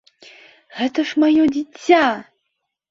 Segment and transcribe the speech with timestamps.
[0.79, 2.05] Гэта ж маё дзіця!